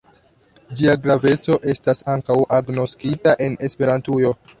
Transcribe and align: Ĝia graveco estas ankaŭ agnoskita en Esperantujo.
Ĝia 0.77 0.93
graveco 1.01 1.57
estas 1.73 2.01
ankaŭ 2.13 2.37
agnoskita 2.61 3.35
en 3.49 3.59
Esperantujo. 3.69 4.33